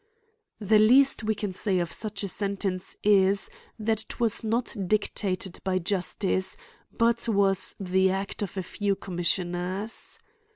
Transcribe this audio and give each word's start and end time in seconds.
The 0.59 0.79
least 0.79 1.23
we 1.23 1.35
can 1.35 1.53
say 1.53 1.77
of 1.77 1.93
such 1.93 2.23
a 2.23 2.27
sentence 2.27 2.95
is, 3.03 3.51
that 3.77 4.01
it 4.01 4.19
was 4.19 4.43
not 4.43 4.75
dictated 4.87 5.59
by 5.63 5.77
justice, 5.77 6.57
but 6.91 7.29
was 7.29 7.75
the 7.79 8.09
act 8.09 8.41
of 8.41 8.57
a 8.57 8.63
few 8.63 8.95
commissioners. 8.95 10.17